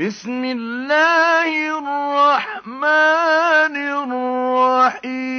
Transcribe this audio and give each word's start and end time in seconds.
بسم 0.00 0.44
الله 0.44 1.78
الرحمن 1.78 3.76
الرحيم. 4.96 5.30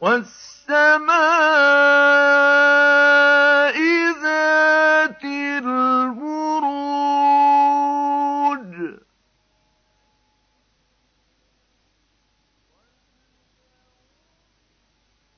والسماء 0.00 1.97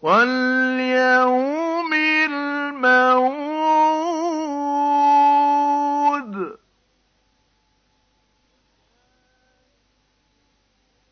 واليوم 0.03 1.93
الموعود 5.61 6.59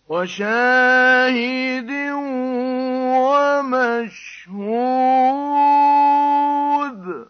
وشاهد 0.08 1.90
ومشهود 6.38 7.28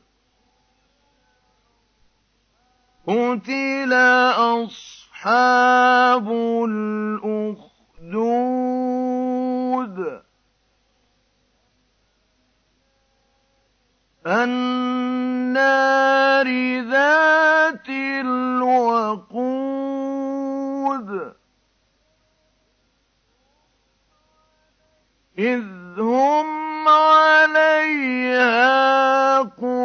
قتل 3.06 3.92
أصحاب 4.62 6.28
الأخدود 6.68 7.58
النار 14.26 15.58
ذات 16.90 17.88
الوقود. 17.88 19.38
إذ 25.38 25.64
هم 25.98 26.88
عليها 26.88 27.78
قعود 29.38 29.77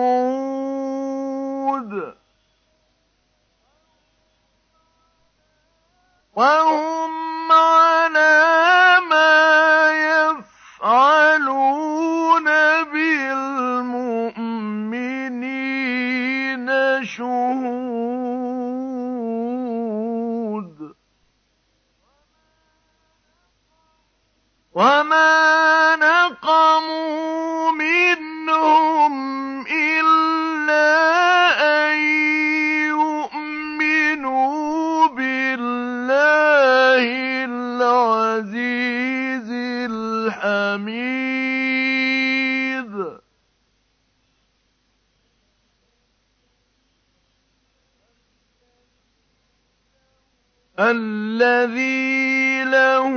الذي 50.80 52.64
له 52.64 53.10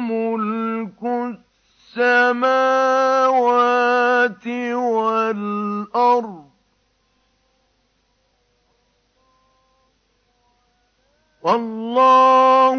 ملك 0.00 1.02
السماوات 1.98 2.86
والأرض. 4.74 6.50
والله 11.42 12.78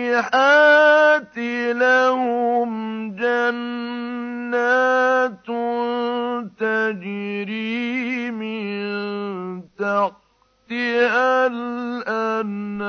لهم 1.72 2.70
جنات 3.14 4.58
تجري 6.58 8.30
من 8.30 9.62
تحتها 9.78 11.46
الأنهار. 11.46 12.88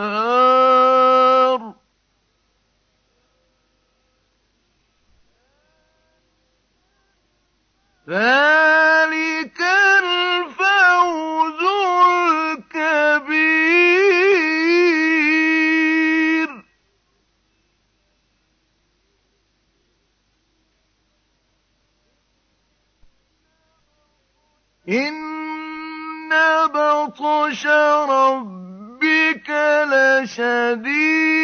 إن 24.89 26.29
بطش 26.73 27.65
ربك 28.09 29.49
لشديد 29.91 31.38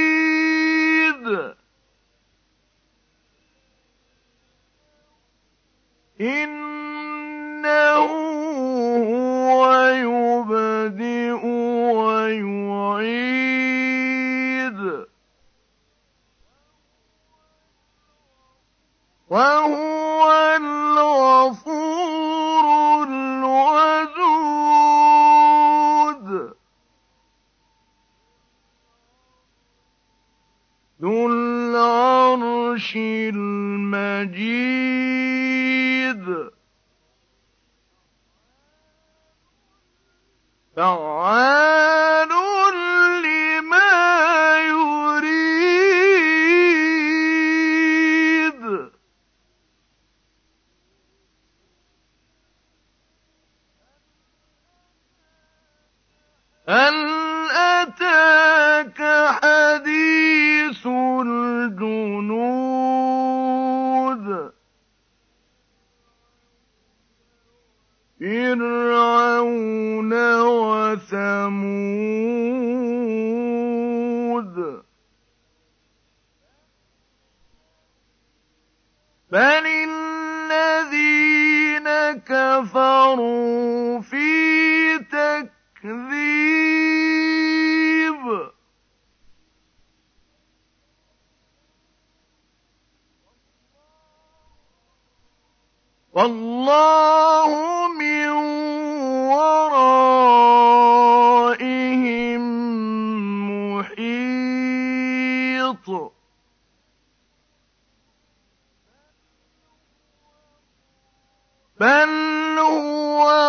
المجيد 36.15 36.51
فعال 40.75 42.29
لما 43.23 44.57
يريد. 44.67 45.35
هل 56.69 57.04
كَفَرُوا 82.65 84.01
فِي 84.01 84.97
تَكْذِيبٍ. 84.99 86.15
وَاللَّهُ 96.13 97.51
مِن 97.99 98.29
وَرَائِهِم 99.29 100.01
مُّحِيطٌ. 103.77 104.15
بَلْ 111.79 112.24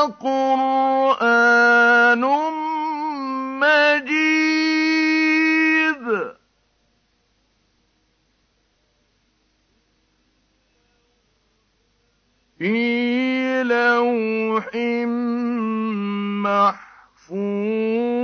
هُوَ 0.06 0.12
قُرْآنٌ 0.12 2.20
مَّجِيدٌ. 3.60 4.16
فِي 12.58 13.62
لَوْحٍ 13.62 14.76
مَّحْفُوظٍ. 16.42 18.15